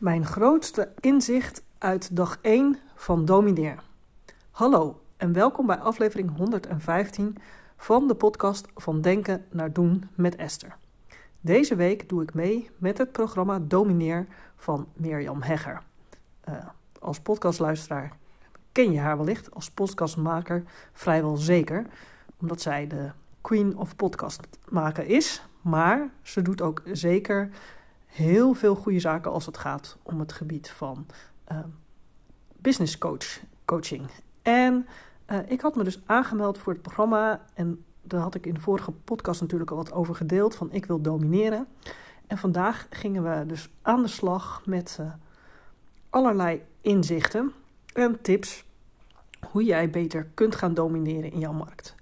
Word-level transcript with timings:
Mijn 0.00 0.26
grootste 0.26 0.92
inzicht 1.00 1.62
uit 1.78 2.16
dag 2.16 2.38
1 2.42 2.78
van 2.94 3.24
Domineer. 3.24 3.82
Hallo 4.50 5.00
en 5.16 5.32
welkom 5.32 5.66
bij 5.66 5.76
aflevering 5.76 6.36
115 6.36 7.36
van 7.76 8.08
de 8.08 8.14
podcast 8.14 8.66
Van 8.76 9.00
Denken 9.00 9.44
naar 9.50 9.72
Doen 9.72 10.08
met 10.14 10.36
Esther. 10.36 10.76
Deze 11.40 11.74
week 11.74 12.08
doe 12.08 12.22
ik 12.22 12.34
mee 12.34 12.70
met 12.78 12.98
het 12.98 13.12
programma 13.12 13.58
Domineer 13.58 14.26
van 14.56 14.88
Mirjam 14.94 15.42
Hegger. 15.42 15.82
Uh, 16.48 16.54
als 16.98 17.20
podcastluisteraar 17.20 18.12
ken 18.72 18.92
je 18.92 18.98
haar 18.98 19.16
wellicht, 19.16 19.54
als 19.54 19.70
podcastmaker 19.70 20.62
vrijwel 20.92 21.36
zeker, 21.36 21.86
omdat 22.38 22.60
zij 22.60 22.86
de 22.86 23.10
queen 23.40 23.76
of 23.76 23.96
podcast 23.96 24.40
maken 24.68 25.06
is. 25.06 25.42
Maar 25.60 26.10
ze 26.22 26.42
doet 26.42 26.62
ook 26.62 26.82
zeker 26.92 27.50
heel 28.10 28.54
veel 28.54 28.74
goede 28.74 29.00
zaken 29.00 29.30
als 29.30 29.46
het 29.46 29.58
gaat 29.58 29.96
om 30.02 30.20
het 30.20 30.32
gebied 30.32 30.70
van 30.70 31.06
uh, 31.52 31.58
business 32.56 32.98
coach, 32.98 33.40
coaching. 33.64 34.06
En 34.42 34.86
uh, 35.30 35.38
ik 35.46 35.60
had 35.60 35.76
me 35.76 35.84
dus 35.84 36.00
aangemeld 36.06 36.58
voor 36.58 36.72
het 36.72 36.82
programma 36.82 37.44
en 37.54 37.84
daar 38.02 38.20
had 38.20 38.34
ik 38.34 38.46
in 38.46 38.54
de 38.54 38.60
vorige 38.60 38.90
podcast 38.90 39.40
natuurlijk 39.40 39.70
al 39.70 39.76
wat 39.76 39.92
over 39.92 40.14
gedeeld 40.14 40.54
van 40.54 40.72
ik 40.72 40.86
wil 40.86 41.00
domineren. 41.00 41.66
En 42.26 42.38
vandaag 42.38 42.86
gingen 42.90 43.22
we 43.22 43.46
dus 43.46 43.70
aan 43.82 44.02
de 44.02 44.08
slag 44.08 44.62
met 44.66 44.98
uh, 45.00 45.12
allerlei 46.10 46.62
inzichten 46.80 47.52
en 47.92 48.20
tips 48.20 48.64
hoe 49.50 49.64
jij 49.64 49.90
beter 49.90 50.26
kunt 50.34 50.54
gaan 50.54 50.74
domineren 50.74 51.32
in 51.32 51.38
jouw 51.38 51.52
markt. 51.52 51.94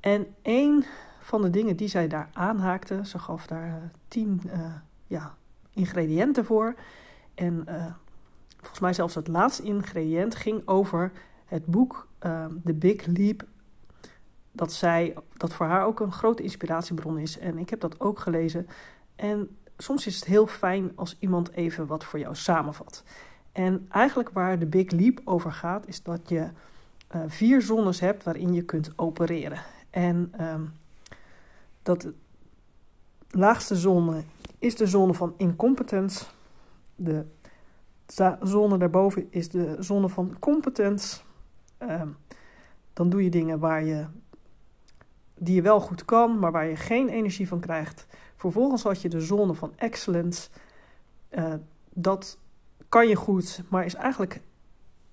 En 0.00 0.26
een 0.42 0.84
van 1.20 1.42
de 1.42 1.50
dingen 1.50 1.76
die 1.76 1.88
zij 1.88 2.08
daar 2.08 2.28
aanhaakte, 2.32 3.06
ze 3.06 3.18
gaf 3.18 3.46
daar 3.46 3.90
tien 4.08 4.42
ja, 5.06 5.34
ingrediënten 5.72 6.44
voor. 6.44 6.74
En 7.34 7.64
uh, 7.68 7.86
volgens 8.56 8.80
mij 8.80 8.92
zelfs 8.92 9.14
het 9.14 9.28
laatste 9.28 9.62
ingrediënt 9.62 10.34
ging 10.34 10.68
over 10.68 11.12
het 11.44 11.66
boek 11.66 12.08
uh, 12.26 12.44
The 12.64 12.72
Big 12.72 13.06
Leap. 13.06 13.44
Dat, 14.52 14.72
zij, 14.72 15.14
dat 15.36 15.52
voor 15.52 15.66
haar 15.66 15.84
ook 15.84 16.00
een 16.00 16.12
grote 16.12 16.42
inspiratiebron 16.42 17.18
is. 17.18 17.38
En 17.38 17.58
ik 17.58 17.70
heb 17.70 17.80
dat 17.80 18.00
ook 18.00 18.18
gelezen. 18.18 18.66
En 19.16 19.56
soms 19.76 20.06
is 20.06 20.16
het 20.16 20.24
heel 20.24 20.46
fijn 20.46 20.92
als 20.94 21.16
iemand 21.18 21.50
even 21.50 21.86
wat 21.86 22.04
voor 22.04 22.18
jou 22.18 22.34
samenvat. 22.34 23.02
En 23.52 23.86
eigenlijk 23.90 24.30
waar 24.30 24.58
de 24.58 24.66
Big 24.66 24.90
Leap 24.90 25.20
over 25.24 25.52
gaat, 25.52 25.86
is 25.86 26.02
dat 26.02 26.28
je 26.28 26.48
uh, 27.14 27.22
vier 27.26 27.62
zones 27.62 28.00
hebt 28.00 28.24
waarin 28.24 28.52
je 28.52 28.62
kunt 28.62 28.92
opereren. 28.96 29.62
En 29.90 30.32
um, 30.40 30.72
dat 31.82 32.08
laagste 33.30 33.76
zone 33.76 34.22
is 34.66 34.76
de 34.76 34.86
zone 34.86 35.14
van 35.14 35.34
incompetence. 35.36 36.24
De 36.94 37.24
zone 38.42 38.78
daarboven 38.78 39.26
is 39.30 39.48
de 39.48 39.76
zone 39.78 40.08
van 40.08 40.36
competence. 40.38 41.20
Uh, 41.82 42.02
dan 42.92 43.08
doe 43.08 43.24
je 43.24 43.30
dingen 43.30 43.58
waar 43.58 43.84
je, 43.84 44.06
die 45.34 45.54
je 45.54 45.62
wel 45.62 45.80
goed 45.80 46.04
kan, 46.04 46.38
maar 46.38 46.52
waar 46.52 46.66
je 46.66 46.76
geen 46.76 47.08
energie 47.08 47.48
van 47.48 47.60
krijgt. 47.60 48.06
Vervolgens 48.36 48.82
had 48.82 49.02
je 49.02 49.08
de 49.08 49.20
zone 49.20 49.54
van 49.54 49.72
excellence. 49.76 50.48
Uh, 51.30 51.54
dat 51.92 52.38
kan 52.88 53.08
je 53.08 53.16
goed, 53.16 53.62
maar 53.68 53.84
is 53.84 53.94
eigenlijk 53.94 54.40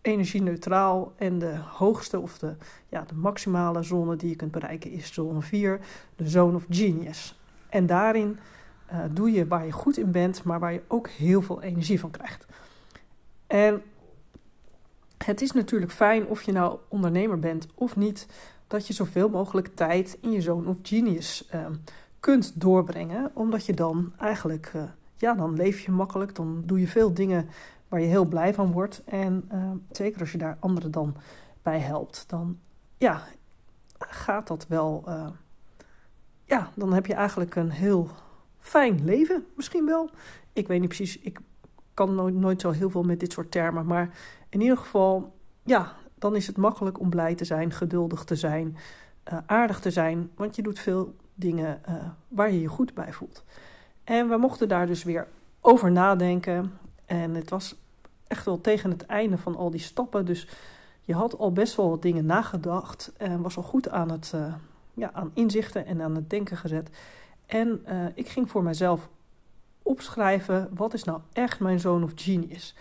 energie-neutraal. 0.02 1.14
En 1.16 1.40
de 1.40 1.58
hoogste 1.58 2.20
of 2.20 2.38
de, 2.38 2.56
ja, 2.90 3.02
de 3.02 3.16
maximale 3.16 3.84
zone 3.84 4.16
die 4.16 4.30
je 4.30 4.36
kunt 4.36 4.52
bereiken 4.52 4.92
is 4.92 5.14
zone 5.14 5.42
4, 5.42 5.80
de 6.16 6.30
zone 6.30 6.56
of 6.56 6.66
genius. 6.70 7.40
En 7.70 7.86
daarin 7.86 8.40
uh, 8.94 9.00
doe 9.12 9.32
je 9.32 9.48
waar 9.48 9.66
je 9.66 9.72
goed 9.72 9.98
in 9.98 10.12
bent, 10.12 10.44
maar 10.44 10.60
waar 10.60 10.74
je 10.74 10.84
ook 10.88 11.08
heel 11.08 11.42
veel 11.42 11.62
energie 11.62 12.00
van 12.00 12.12
krijgt. 12.12 12.46
En 13.48 13.82
het 15.18 15.42
is 15.42 15.52
natuurlijk 15.52 15.92
fijn 15.92 16.26
of 16.26 16.42
je 16.42 16.52
nou 16.52 16.80
ondernemer 16.88 17.40
bent 17.40 17.68
of 17.76 17.96
niet, 17.96 18.28
dat 18.68 18.88
je 18.88 18.94
zoveel 18.94 19.30
mogelijk 19.30 19.76
tijd 19.76 20.18
in 20.22 20.32
je 20.32 20.42
zone 20.42 20.70
of 20.70 20.78
genius 20.82 21.50
uh, 21.56 21.66
kunt 22.20 22.62
doorbrengen, 22.62 23.32
omdat 23.34 23.66
je 23.66 23.74
dan 23.74 24.14
eigenlijk, 24.18 24.72
uh, 24.76 24.84
ja, 25.16 25.34
dan 25.34 25.54
leef 25.54 25.80
je 25.80 25.92
makkelijk, 25.92 26.36
dan 26.36 26.64
doe 26.66 26.80
je 26.80 26.88
veel 26.88 27.14
dingen 27.14 27.50
waar 27.88 28.02
je 28.02 28.08
heel 28.08 28.26
blij 28.26 28.54
van 28.54 28.72
wordt. 28.72 29.04
En 29.06 29.50
zeker 29.92 30.20
als 30.20 30.32
je 30.32 30.38
daar 30.38 30.58
anderen 30.60 30.92
dan 30.92 31.16
bij 31.62 31.80
helpt, 31.80 32.24
dan 32.28 32.60
ja, 32.98 33.24
gaat 34.00 34.48
dat 34.48 34.68
wel 34.68 35.04
ja, 36.46 36.70
dan 36.76 36.94
heb 36.94 37.06
je 37.06 37.14
eigenlijk 37.14 37.56
een 37.56 37.70
heel 37.70 38.10
fijn 38.64 39.06
leven, 39.06 39.46
misschien 39.56 39.86
wel. 39.86 40.10
Ik 40.54 40.68
weet 40.68 40.80
niet 40.80 40.88
precies, 40.88 41.20
ik 41.20 41.40
kan 41.94 42.16
nooit, 42.16 42.36
nooit 42.36 42.62
zo 42.62 42.72
heel 42.72 42.90
veel 42.90 43.04
met 43.04 43.20
dit 43.20 43.32
soort 43.32 43.52
termen. 43.52 43.86
Maar 43.86 44.10
in 44.50 44.62
ieder 44.62 44.78
geval, 44.78 45.34
ja, 45.64 45.94
dan 46.16 46.36
is 46.36 46.48
het 46.48 46.58
makkelijk 46.58 47.00
om 47.00 47.10
blij 47.10 47.36
te 47.36 47.46
zijn, 47.46 47.72
geduldig 47.72 48.24
te 48.24 48.36
zijn, 48.36 48.78
uh, 49.34 49.38
aardig 49.46 49.80
te 49.80 49.92
zijn. 49.92 50.32
Want 50.36 50.56
je 50.56 50.62
doet 50.62 50.80
veel 50.80 51.16
dingen 51.34 51.82
uh, 51.90 51.96
waar 52.28 52.52
je 52.52 52.62
je 52.62 52.68
goed 52.68 52.94
bij 52.94 53.14
voelt. 53.14 53.44
En 54.04 54.30
we 54.30 54.38
mochten 54.38 54.68
daar 54.68 54.88
dus 54.88 55.04
weer 55.04 55.28
over 55.62 55.92
nadenken. 55.92 56.72
En 57.06 57.36
het 57.36 57.50
was 57.50 57.76
echt 58.28 58.46
wel 58.46 58.62
tegen 58.62 58.90
het 58.90 59.06
einde 59.06 59.38
van 59.38 59.56
al 59.56 59.70
die 59.70 59.80
stappen. 59.80 60.26
Dus 60.26 60.48
je 61.02 61.14
had 61.14 61.38
al 61.38 61.52
best 61.52 61.76
wel 61.76 61.90
wat 61.90 62.02
dingen 62.02 62.26
nagedacht. 62.26 63.12
En 63.18 63.42
was 63.42 63.58
al 63.58 63.64
goed 63.64 63.90
aan 63.90 64.12
het, 64.12 64.32
uh, 64.36 64.54
ja, 64.94 65.12
aan 65.14 65.32
inzichten 65.34 65.86
en 65.86 66.02
aan 66.02 66.16
het 66.16 66.30
denken 66.30 66.58
gezet. 66.58 66.90
En 67.54 67.86
uh, 67.88 68.06
ik 68.14 68.28
ging 68.28 68.50
voor 68.50 68.64
mezelf 68.64 69.10
opschrijven: 69.82 70.70
wat 70.76 70.94
is 70.94 71.04
nou 71.04 71.20
echt 71.34 71.60
mijn 71.60 71.80
zoon 71.80 72.04
of 72.04 72.12
genius? 72.16 72.76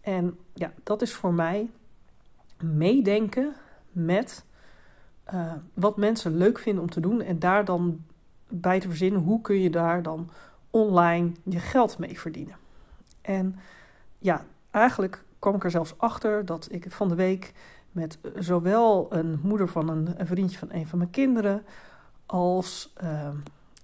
En 0.00 0.38
ja, 0.54 0.72
dat 0.82 1.02
is 1.02 1.12
voor 1.12 1.34
mij 1.34 1.70
meedenken 2.62 3.54
met 3.92 4.44
uh, 5.34 5.52
wat 5.74 5.96
mensen 5.96 6.36
leuk 6.36 6.58
vinden 6.58 6.82
om 6.82 6.90
te 6.90 7.00
doen 7.00 7.20
en 7.20 7.38
daar 7.38 7.64
dan 7.64 8.04
bij 8.48 8.80
te 8.80 8.88
verzinnen 8.88 9.20
hoe 9.20 9.40
kun 9.40 9.60
je 9.60 9.70
daar 9.70 10.02
dan 10.02 10.30
online 10.70 11.32
je 11.42 11.58
geld 11.58 11.98
mee 11.98 12.20
verdienen. 12.20 12.56
En 13.20 13.56
ja, 14.18 14.44
eigenlijk 14.70 15.24
kwam 15.38 15.54
ik 15.54 15.64
er 15.64 15.70
zelfs 15.70 15.98
achter 15.98 16.44
dat 16.44 16.68
ik 16.70 16.92
van 16.92 17.08
de 17.08 17.14
week 17.14 17.52
met 17.92 18.18
zowel 18.34 19.06
een 19.10 19.38
moeder 19.42 19.68
van 19.68 19.88
een, 19.88 20.26
vriendje 20.26 20.58
van 20.58 20.72
een 20.72 20.86
van 20.86 20.98
mijn 20.98 21.10
kinderen 21.10 21.62
als 22.26 22.92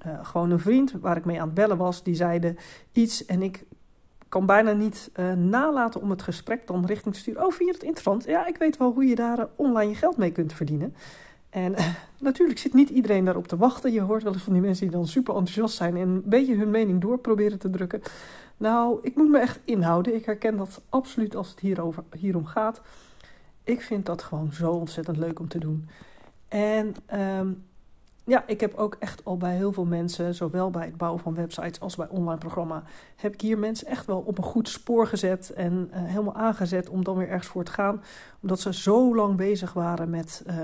uh, 0.06 0.18
gewoon 0.22 0.50
een 0.50 0.60
vriend 0.60 0.92
waar 1.00 1.16
ik 1.16 1.24
mee 1.24 1.40
aan 1.40 1.46
het 1.46 1.54
bellen 1.54 1.76
was, 1.76 2.02
die 2.02 2.14
zeiden 2.14 2.56
iets 2.92 3.24
en 3.24 3.42
ik 3.42 3.64
kan 4.28 4.46
bijna 4.46 4.72
niet 4.72 5.10
uh, 5.16 5.32
nalaten 5.32 6.00
om 6.00 6.10
het 6.10 6.22
gesprek 6.22 6.66
dan 6.66 6.86
richting 6.86 7.14
te 7.14 7.20
sturen. 7.20 7.44
Oh, 7.44 7.52
vind 7.52 7.68
je 7.68 7.74
het 7.74 7.82
interessant? 7.82 8.24
Ja, 8.24 8.46
ik 8.46 8.56
weet 8.56 8.76
wel 8.76 8.92
hoe 8.92 9.04
je 9.04 9.14
daar 9.14 9.48
online 9.56 9.90
je 9.90 9.96
geld 9.96 10.16
mee 10.16 10.32
kunt 10.32 10.52
verdienen. 10.52 10.94
En 11.50 11.74
natuurlijk 12.18 12.58
zit 12.58 12.74
niet 12.74 12.88
iedereen 12.88 13.24
daarop 13.24 13.48
te 13.48 13.56
wachten. 13.56 13.92
Je 13.92 14.00
hoort 14.00 14.22
wel 14.22 14.32
eens 14.32 14.42
van 14.42 14.52
die 14.52 14.62
mensen 14.62 14.86
die 14.86 14.96
dan 14.96 15.06
super 15.06 15.34
enthousiast 15.34 15.76
zijn 15.76 15.96
en 15.96 16.08
een 16.08 16.22
beetje 16.24 16.56
hun 16.56 16.70
mening 16.70 17.00
door 17.00 17.18
proberen 17.18 17.58
te 17.58 17.70
drukken. 17.70 18.02
Nou, 18.56 18.98
ik 19.02 19.16
moet 19.16 19.30
me 19.30 19.38
echt 19.38 19.60
inhouden. 19.64 20.14
Ik 20.14 20.24
herken 20.24 20.56
dat 20.56 20.82
absoluut 20.88 21.36
als 21.36 21.48
het 21.48 21.60
hierover, 21.60 22.04
hierom 22.16 22.46
gaat 22.46 22.80
ik 23.64 23.80
vind 23.80 24.06
dat 24.06 24.22
gewoon 24.22 24.52
zo 24.52 24.70
ontzettend 24.70 25.16
leuk 25.16 25.38
om 25.40 25.48
te 25.48 25.58
doen. 25.58 25.88
En 26.48 26.94
um, 27.38 27.64
ja, 28.26 28.44
ik 28.46 28.60
heb 28.60 28.74
ook 28.74 28.96
echt 28.98 29.24
al 29.24 29.36
bij 29.36 29.56
heel 29.56 29.72
veel 29.72 29.84
mensen, 29.84 30.34
zowel 30.34 30.70
bij 30.70 30.84
het 30.84 30.96
bouwen 30.96 31.22
van 31.22 31.34
websites 31.34 31.80
als 31.80 31.96
bij 31.96 32.08
online 32.08 32.38
programma, 32.38 32.82
heb 33.16 33.32
ik 33.32 33.40
hier 33.40 33.58
mensen 33.58 33.86
echt 33.86 34.06
wel 34.06 34.18
op 34.18 34.38
een 34.38 34.44
goed 34.44 34.68
spoor 34.68 35.06
gezet 35.06 35.50
en 35.50 35.90
uh, 35.90 35.96
helemaal 35.96 36.34
aangezet 36.34 36.88
om 36.88 37.04
dan 37.04 37.16
weer 37.16 37.28
ergens 37.28 37.48
voor 37.48 37.64
te 37.64 37.72
gaan. 37.72 38.02
Omdat 38.40 38.60
ze 38.60 38.74
zo 38.74 39.14
lang 39.14 39.36
bezig 39.36 39.72
waren 39.72 40.10
met. 40.10 40.44
Uh, 40.46 40.54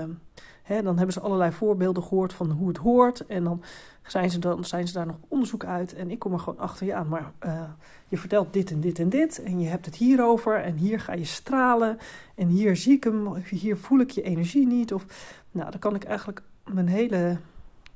hè, 0.63 0.81
dan 0.81 0.95
hebben 0.97 1.13
ze 1.13 1.19
allerlei 1.19 1.51
voorbeelden 1.51 2.03
gehoord 2.03 2.33
van 2.33 2.51
hoe 2.51 2.67
het 2.67 2.77
hoort. 2.77 3.25
En 3.25 3.43
dan 3.43 3.63
zijn 4.03 4.29
ze, 4.29 4.39
dan 4.39 4.65
zijn 4.65 4.87
ze 4.87 4.93
daar 4.93 5.05
nog 5.05 5.17
onderzoek 5.27 5.65
uit. 5.65 5.93
En 5.93 6.11
ik 6.11 6.19
kom 6.19 6.33
er 6.33 6.39
gewoon 6.39 6.59
achter, 6.59 6.85
ja, 6.85 7.03
maar 7.03 7.31
uh, 7.45 7.61
je 8.07 8.17
vertelt 8.17 8.53
dit 8.53 8.71
en 8.71 8.79
dit 8.79 8.99
en 8.99 9.09
dit. 9.09 9.43
En 9.43 9.59
je 9.59 9.67
hebt 9.67 9.85
het 9.85 9.95
hierover. 9.95 10.63
En 10.63 10.75
hier 10.75 10.99
ga 10.99 11.13
je 11.13 11.25
stralen. 11.25 11.97
En 12.35 12.47
hier 12.47 12.75
zie 12.75 12.95
ik 12.95 13.03
hem. 13.03 13.35
Hier 13.35 13.77
voel 13.77 13.99
ik 13.99 14.09
je 14.09 14.21
energie 14.21 14.67
niet. 14.67 14.93
Of, 14.93 15.05
nou, 15.51 15.71
dan 15.71 15.79
kan 15.79 15.95
ik 15.95 16.03
eigenlijk 16.03 16.41
mijn 16.65 16.87
hele 16.87 17.37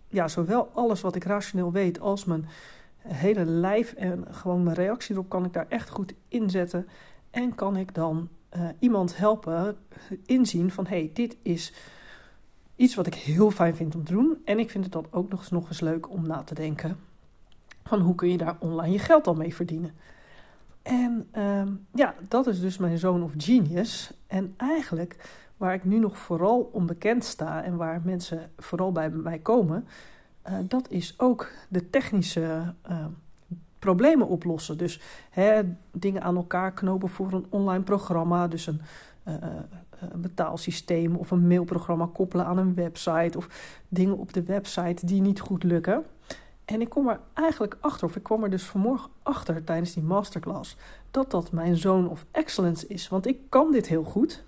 ja, 0.07 0.28
zowel 0.28 0.69
alles 0.74 1.02
wat 1.02 1.16
ik 1.16 1.24
rationeel 1.24 1.72
weet 1.72 2.00
als 2.00 2.25
mijn 2.25 2.46
hele 3.07 3.46
lijf 3.46 3.94
en 3.94 4.25
gewoon 4.31 4.63
mijn 4.63 4.75
reactie 4.75 5.16
erop 5.16 5.30
kan 5.30 5.46
ik 5.46 5.54
daar 5.54 5.66
echt 5.69 5.90
goed 5.90 6.13
inzetten. 6.28 6.88
En 7.31 7.56
kan 7.56 7.78
ik 7.78 7.94
dan 7.94 8.30
uh, 8.56 8.69
iemand 8.80 9.18
helpen 9.18 9.78
inzien 10.25 10.72
van 10.72 10.88
hey, 10.88 11.10
dit 11.13 11.38
is 11.42 11.74
iets 12.75 12.96
wat 12.96 13.07
ik 13.07 13.13
heel 13.13 13.52
fijn 13.52 13.75
vind 13.75 13.96
om 13.96 14.04
te 14.04 14.13
doen. 14.13 14.42
En 14.46 14.60
ik 14.60 14.69
vind 14.69 14.84
het 14.84 14.94
dan 14.94 15.07
ook 15.10 15.30
nog 15.30 15.40
eens, 15.40 15.50
nog 15.50 15.68
eens 15.68 15.80
leuk 15.80 16.10
om 16.10 16.28
na 16.28 16.44
te 16.44 16.54
denken 16.54 16.98
van 17.84 18.00
hoe 18.00 18.16
kun 18.16 18.30
je 18.30 18.38
daar 18.38 18.56
online 18.60 18.94
je 18.94 19.00
geld 19.00 19.28
al 19.28 19.36
mee 19.36 19.56
verdienen. 19.56 19.94
En 20.86 21.28
uh, 21.38 21.62
ja, 21.94 22.16
dat 22.28 22.48
is 22.48 22.60
dus 22.60 22.78
mijn 22.78 22.98
zoon 22.98 23.24
of 23.24 23.34
genius. 23.38 24.12
En 24.28 24.54
eigenlijk 24.58 25.18
waar 25.58 25.74
ik 25.74 25.84
nu 25.84 26.00
nog 26.00 26.18
vooral 26.18 26.70
onbekend 26.72 27.24
sta 27.24 27.64
en 27.64 27.76
waar 27.76 28.02
mensen 28.04 28.52
vooral 28.58 28.92
bij 28.92 29.10
mij 29.10 29.40
komen, 29.40 29.88
uh, 30.48 30.54
dat 30.68 30.90
is 30.90 31.14
ook 31.18 31.52
de 31.70 31.90
technische 31.90 32.74
uh, 32.90 33.06
problemen 33.80 34.28
oplossen. 34.28 34.78
Dus 34.78 35.02
hè, 35.30 35.62
dingen 35.92 36.22
aan 36.22 36.36
elkaar 36.36 36.72
knopen 36.72 37.10
voor 37.10 37.34
een 37.34 37.46
online 37.50 37.84
programma. 37.84 38.48
Dus 38.48 38.68
een, 38.68 38.82
uh, 39.28 39.34
een 40.00 40.22
betaalsysteem 40.22 41.16
of 41.16 41.32
een 41.32 41.48
mailprogramma 41.48 42.10
koppelen 42.14 42.46
aan 42.46 42.58
een 42.58 42.76
website. 42.76 43.38
Of 43.38 43.48
dingen 43.88 44.18
op 44.18 44.34
de 44.34 44.44
website 44.44 45.06
die 45.06 45.22
niet 45.22 45.40
goed 45.40 45.64
lukken. 45.64 46.04
En 46.65 46.81
ik 46.81 46.89
kom 46.89 47.09
er 47.09 47.19
eigenlijk 47.33 47.77
achter, 47.79 48.07
of 48.07 48.15
ik 48.15 48.23
kwam 48.23 48.44
er 48.44 48.50
dus 48.50 48.63
vanmorgen 48.63 49.09
achter 49.23 49.63
tijdens 49.63 49.94
die 49.94 50.03
masterclass, 50.03 50.77
dat 51.12 51.31
dat 51.31 51.51
mijn 51.51 51.75
zone 51.75 52.09
of 52.09 52.25
excellence 52.31 52.88
is. 52.88 53.07
Want 53.07 53.27
ik 53.27 53.39
kan 53.50 53.71
dit 53.71 53.88
heel 53.88 54.03
goed, 54.03 54.44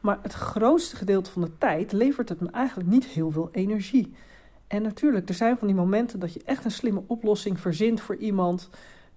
maar 0.00 0.18
het 0.22 0.32
grootste 0.32 0.96
gedeelte 0.96 1.30
van 1.30 1.42
de 1.42 1.58
tijd 1.58 1.92
levert 1.92 2.28
het 2.28 2.40
me 2.40 2.50
eigenlijk 2.50 2.88
niet 2.88 3.04
heel 3.04 3.30
veel 3.30 3.48
energie. 3.52 4.14
En 4.66 4.82
natuurlijk, 4.82 5.28
er 5.28 5.34
zijn 5.34 5.56
van 5.56 5.66
die 5.66 5.76
momenten 5.76 6.20
dat 6.20 6.32
je 6.32 6.42
echt 6.44 6.64
een 6.64 6.70
slimme 6.70 7.02
oplossing 7.06 7.60
verzint 7.60 8.00
voor 8.00 8.16
iemand 8.16 8.68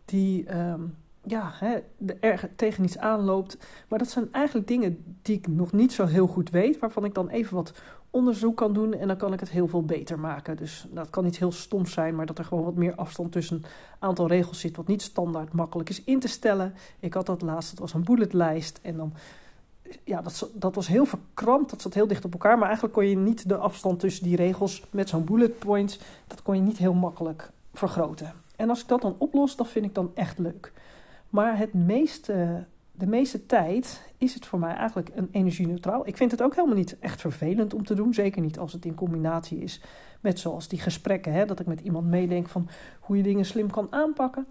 die 0.05 0.57
um, 0.57 0.95
ja, 1.27 1.51
hè, 1.53 1.77
er 2.19 2.49
tegen 2.55 2.83
iets 2.83 2.97
aanloopt. 2.97 3.57
Maar 3.87 3.99
dat 3.99 4.09
zijn 4.09 4.27
eigenlijk 4.31 4.67
dingen 4.67 5.17
die 5.21 5.37
ik 5.37 5.47
nog 5.47 5.71
niet 5.71 5.93
zo 5.93 6.05
heel 6.05 6.27
goed 6.27 6.49
weet, 6.49 6.79
waarvan 6.79 7.05
ik 7.05 7.13
dan 7.13 7.29
even 7.29 7.55
wat 7.55 7.73
onderzoek 8.09 8.57
kan 8.57 8.73
doen 8.73 8.93
en 8.93 9.07
dan 9.07 9.17
kan 9.17 9.33
ik 9.33 9.39
het 9.39 9.49
heel 9.49 9.67
veel 9.67 9.83
beter 9.83 10.19
maken. 10.19 10.57
Dus 10.57 10.87
dat 10.91 11.09
kan 11.09 11.23
niet 11.23 11.37
heel 11.37 11.51
stom 11.51 11.85
zijn, 11.85 12.15
maar 12.15 12.25
dat 12.25 12.37
er 12.37 12.45
gewoon 12.45 12.63
wat 12.63 12.75
meer 12.75 12.95
afstand 12.95 13.31
tussen 13.31 13.55
een 13.55 13.65
aantal 13.99 14.27
regels 14.27 14.59
zit, 14.59 14.75
wat 14.75 14.87
niet 14.87 15.01
standaard 15.01 15.53
makkelijk 15.53 15.89
is 15.89 16.03
in 16.03 16.19
te 16.19 16.27
stellen. 16.27 16.73
Ik 16.99 17.13
had 17.13 17.25
dat 17.25 17.41
laatst, 17.41 17.69
het 17.69 17.79
was 17.79 17.93
een 17.93 18.03
bulletlijst 18.03 18.79
en 18.81 18.97
dan 18.97 19.13
ja, 20.03 20.21
dat, 20.21 20.49
dat 20.53 20.75
was 20.75 20.87
heel 20.87 21.05
verkrampt, 21.05 21.69
dat 21.69 21.81
zat 21.81 21.93
heel 21.93 22.07
dicht 22.07 22.25
op 22.25 22.31
elkaar. 22.31 22.57
Maar 22.57 22.65
eigenlijk 22.65 22.95
kon 22.95 23.07
je 23.07 23.17
niet 23.17 23.49
de 23.49 23.57
afstand 23.57 23.99
tussen 23.99 24.23
die 24.23 24.35
regels 24.35 24.83
met 24.89 25.09
zo'n 25.09 25.23
bullet 25.23 25.59
points, 25.59 25.99
dat 26.27 26.41
kon 26.41 26.55
je 26.55 26.61
niet 26.61 26.77
heel 26.77 26.93
makkelijk 26.93 27.51
vergroten. 27.73 28.33
En 28.55 28.69
als 28.69 28.81
ik 28.81 28.87
dat 28.87 29.01
dan 29.01 29.15
oplos, 29.17 29.55
dat 29.55 29.67
vind 29.67 29.85
ik 29.85 29.95
dan 29.95 30.11
echt 30.13 30.37
leuk. 30.37 30.71
Maar 31.35 31.57
het 31.57 31.73
meeste, 31.73 32.65
de 32.91 33.07
meeste 33.07 33.45
tijd 33.45 34.01
is 34.17 34.33
het 34.33 34.45
voor 34.45 34.59
mij 34.59 34.75
eigenlijk 34.75 35.09
een 35.15 35.29
energie-neutraal. 35.31 36.07
Ik 36.07 36.17
vind 36.17 36.31
het 36.31 36.41
ook 36.41 36.55
helemaal 36.55 36.77
niet 36.77 36.99
echt 36.99 37.21
vervelend 37.21 37.73
om 37.73 37.85
te 37.85 37.93
doen. 37.93 38.13
Zeker 38.13 38.41
niet 38.41 38.59
als 38.59 38.73
het 38.73 38.85
in 38.85 38.95
combinatie 38.95 39.59
is 39.59 39.81
met 40.21 40.39
zoals 40.39 40.67
die 40.67 40.79
gesprekken. 40.79 41.33
Hè, 41.33 41.45
dat 41.45 41.59
ik 41.59 41.65
met 41.65 41.79
iemand 41.79 42.07
meedenk 42.07 42.47
van 42.47 42.69
hoe 42.99 43.17
je 43.17 43.23
dingen 43.23 43.45
slim 43.45 43.71
kan 43.71 43.87
aanpakken. 43.89 44.47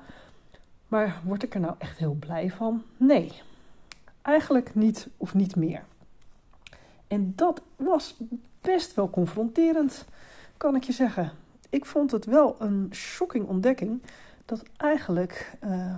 Maar 0.88 1.20
word 1.24 1.42
ik 1.42 1.54
er 1.54 1.60
nou 1.60 1.74
echt 1.78 1.98
heel 1.98 2.16
blij 2.18 2.50
van? 2.50 2.82
Nee. 2.96 3.32
Eigenlijk 4.22 4.74
niet 4.74 5.08
of 5.16 5.34
niet 5.34 5.56
meer. 5.56 5.84
En 7.06 7.32
dat 7.36 7.62
was 7.76 8.16
best 8.60 8.94
wel 8.94 9.10
confronterend, 9.10 10.04
kan 10.56 10.74
ik 10.76 10.82
je 10.82 10.92
zeggen. 10.92 11.32
Ik 11.70 11.84
vond 11.84 12.10
het 12.10 12.24
wel 12.24 12.56
een 12.58 12.88
shocking 12.92 13.46
ontdekking 13.46 14.02
dat 14.44 14.62
eigenlijk 14.76 15.56
uh, 15.64 15.94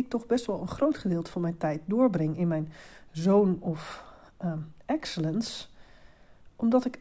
ik 0.00 0.10
toch 0.10 0.26
best 0.26 0.46
wel 0.46 0.60
een 0.60 0.68
groot 0.68 0.98
gedeelte 0.98 1.30
van 1.30 1.42
mijn 1.42 1.56
tijd 1.56 1.80
doorbreng 1.84 2.38
in 2.38 2.48
mijn 2.48 2.72
zone 3.10 3.56
of 3.60 4.04
um, 4.44 4.72
excellence. 4.86 5.66
Omdat 6.56 6.84
ik, 6.84 7.00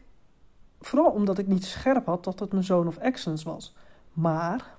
vooral 0.79 1.11
omdat 1.11 1.37
ik 1.37 1.47
niet 1.47 1.65
scherp 1.65 2.05
had 2.05 2.23
dat 2.23 2.39
het 2.39 2.51
mijn 2.51 2.63
zone 2.63 2.87
of 2.87 2.97
excellence 2.97 3.49
was. 3.49 3.75
Maar 4.13 4.77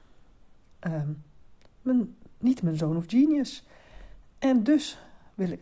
mijn, 1.82 2.16
niet 2.38 2.62
mijn 2.62 2.76
zone 2.76 2.98
of 2.98 3.04
genius. 3.06 3.66
En 4.38 4.62
dus 4.62 4.98
wil 5.34 5.50
ik 5.50 5.60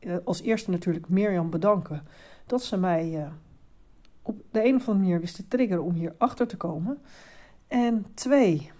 uh, 0.00 0.16
als 0.24 0.42
eerste 0.42 0.70
natuurlijk 0.70 1.08
Mirjam 1.08 1.50
bedanken 1.50 2.06
dat 2.46 2.62
ze 2.62 2.76
mij 2.76 3.10
uh, 3.10 3.30
op 4.22 4.42
de 4.50 4.64
een 4.64 4.74
of 4.74 4.88
andere 4.88 4.98
manier 4.98 5.20
wist 5.20 5.34
te 5.34 5.48
triggeren 5.48 5.84
om 5.84 5.94
hier 5.94 6.14
achter 6.18 6.46
te 6.46 6.56
komen. 6.56 6.98
En 7.66 8.06
twee, 8.14 8.70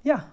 ja, 0.00 0.32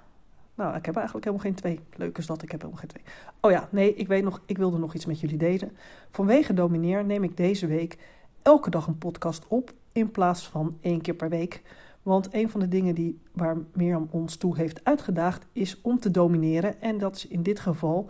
nou, 0.60 0.76
ik 0.76 0.86
heb 0.86 0.96
eigenlijk 0.96 1.26
helemaal 1.26 1.46
geen 1.46 1.56
twee. 1.56 1.80
Leuk 1.96 2.18
is 2.18 2.26
dat, 2.26 2.42
ik 2.42 2.52
heb 2.52 2.62
helemaal 2.62 2.82
geen 2.82 2.90
twee. 2.90 3.04
Oh 3.40 3.52
ja, 3.52 3.68
nee, 3.72 3.96
ik 3.96 4.08
weet 4.08 4.24
nog, 4.24 4.42
ik 4.46 4.58
wilde 4.58 4.78
nog 4.78 4.94
iets 4.94 5.06
met 5.06 5.20
jullie 5.20 5.38
delen. 5.38 5.72
Vanwege 6.12 6.54
Domineer 6.54 7.06
neem 7.06 7.24
ik 7.24 7.38
deze 7.38 7.68
week 7.68 7.98
elke 8.42 8.70
dag 8.70 8.88
een 8.88 8.98
podcast 8.98 9.48
op 9.48 9.74
in 9.92 10.12
plaats 10.12 10.48
van 10.48 10.78
één 10.82 11.02
keer 11.02 11.14
per 11.14 11.30
week. 11.30 11.62
Want 12.04 12.34
een 12.34 12.50
van 12.50 12.60
de 12.60 12.68
dingen 12.68 12.96
die, 12.96 13.20
waar 13.32 13.58
Mirjam 13.74 14.08
ons 14.12 14.36
toe 14.36 14.58
heeft 14.58 14.84
uitgedaagd 14.84 15.46
is 15.54 15.82
om 15.82 16.00
te 16.00 16.12
domineren. 16.12 16.82
En 16.82 16.98
dat 16.98 17.16
is 17.16 17.28
in 17.28 17.44
dit 17.44 17.60
geval 17.60 18.08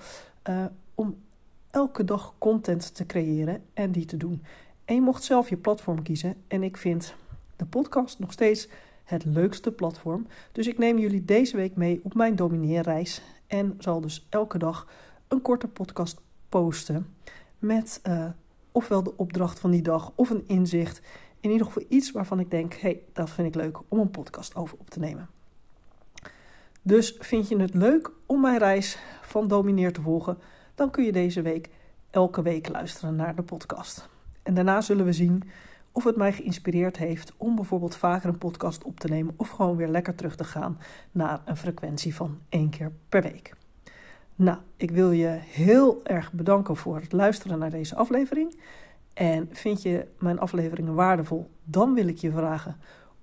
uh, 0.49 0.65
om 0.95 1.17
elke 1.71 2.03
dag 2.03 2.33
content 2.37 2.95
te 2.95 3.05
creëren 3.05 3.63
en 3.73 3.91
die 3.91 4.05
te 4.05 4.17
doen. 4.17 4.43
En 4.85 4.95
je 4.95 5.01
mocht 5.01 5.23
zelf 5.23 5.49
je 5.49 5.57
platform 5.57 6.01
kiezen. 6.01 6.35
En 6.47 6.63
ik 6.63 6.77
vind 6.77 7.13
de 7.55 7.65
podcast 7.65 8.19
nog 8.19 8.31
steeds 8.31 8.69
het 9.09 9.25
leukste 9.25 9.71
platform. 9.71 10.27
Dus 10.51 10.67
ik 10.67 10.77
neem 10.77 10.97
jullie 10.97 11.25
deze 11.25 11.57
week 11.57 11.75
mee 11.75 11.99
op 12.03 12.13
mijn 12.13 12.35
domineerreis. 12.35 13.21
En 13.47 13.75
zal 13.79 14.01
dus 14.01 14.27
elke 14.29 14.57
dag 14.57 14.87
een 15.27 15.41
korte 15.41 15.67
podcast 15.67 16.21
posten. 16.49 17.15
Met 17.59 17.99
uh, 18.07 18.25
ofwel 18.71 19.03
de 19.03 19.17
opdracht 19.17 19.59
van 19.59 19.71
die 19.71 19.81
dag 19.81 20.11
of 20.15 20.29
een 20.29 20.43
inzicht. 20.47 21.01
In 21.39 21.51
ieder 21.51 21.65
geval 21.65 21.83
iets 21.87 22.11
waarvan 22.11 22.39
ik 22.39 22.51
denk: 22.51 22.73
hey, 22.73 23.01
dat 23.13 23.29
vind 23.29 23.47
ik 23.47 23.55
leuk 23.55 23.77
om 23.87 23.99
een 23.99 24.11
podcast 24.11 24.55
over 24.55 24.77
op 24.79 24.89
te 24.89 24.99
nemen. 24.99 25.29
Dus 26.81 27.15
vind 27.19 27.47
je 27.47 27.59
het 27.59 27.73
leuk 27.73 28.11
om 28.25 28.41
mijn 28.41 28.57
reis 28.57 28.97
van 29.21 29.47
domineer 29.47 29.93
te 29.93 30.01
volgen? 30.01 30.37
Dan 30.75 30.89
kun 30.89 31.03
je 31.03 31.11
deze 31.11 31.41
week 31.41 31.69
elke 32.09 32.41
week 32.41 32.69
luisteren 32.69 33.15
naar 33.15 33.35
de 33.35 33.43
podcast. 33.43 34.09
En 34.43 34.53
daarna 34.53 34.81
zullen 34.81 35.05
we 35.05 35.13
zien 35.13 35.43
of 35.91 36.03
het 36.03 36.15
mij 36.15 36.33
geïnspireerd 36.33 36.97
heeft 36.97 37.33
om 37.37 37.55
bijvoorbeeld 37.55 37.95
vaker 37.95 38.29
een 38.29 38.37
podcast 38.37 38.83
op 38.83 38.99
te 38.99 39.07
nemen 39.07 39.33
of 39.37 39.49
gewoon 39.49 39.75
weer 39.75 39.87
lekker 39.87 40.15
terug 40.15 40.35
te 40.35 40.43
gaan 40.43 40.79
naar 41.11 41.41
een 41.45 41.57
frequentie 41.57 42.15
van 42.15 42.39
één 42.49 42.69
keer 42.69 42.91
per 43.09 43.21
week. 43.21 43.53
Nou, 44.35 44.57
ik 44.75 44.91
wil 44.91 45.11
je 45.11 45.27
heel 45.41 45.99
erg 46.03 46.31
bedanken 46.31 46.75
voor 46.75 46.95
het 46.95 47.11
luisteren 47.11 47.59
naar 47.59 47.69
deze 47.69 47.95
aflevering. 47.95 48.59
En 49.13 49.49
vind 49.51 49.81
je 49.81 50.07
mijn 50.19 50.39
afleveringen 50.39 50.93
waardevol, 50.93 51.49
dan 51.63 51.93
wil 51.93 52.07
ik 52.07 52.17
je 52.17 52.31
vragen 52.31 52.77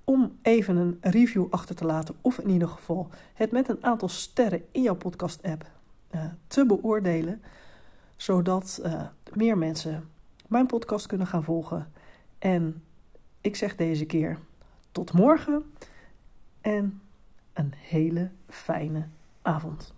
om 0.05 0.37
even 0.43 0.77
een 0.77 0.99
review 1.01 1.47
achter 1.51 1.75
te 1.75 1.85
laten. 1.85 2.15
Of 2.21 2.39
in 2.39 2.51
ieder 2.51 2.69
geval 2.69 3.09
het 3.35 3.51
met 3.51 3.69
een 3.69 3.85
aantal 3.85 4.09
sterren 4.09 4.63
in 4.71 4.83
jouw 4.83 4.95
podcast-app 4.95 5.71
uh, 6.15 6.25
te 6.47 6.67
beoordelen. 6.67 7.43
Zodat 8.17 8.81
uh, 8.85 9.03
meer 9.33 9.59
mensen 9.59 10.09
mijn 10.49 10.67
podcast 10.67 11.07
kunnen 11.07 11.27
gaan 11.27 11.45
volgen 11.45 11.93
en 12.39 12.83
ik 13.41 13.57
zeg 13.57 13.77
deze 13.77 14.05
keer 14.05 14.39
tot 14.93 15.13
morgen 15.13 15.73
en 16.61 17.03
een 17.53 17.73
hele 17.77 18.31
fijne 18.49 19.09
avond. 19.43 19.96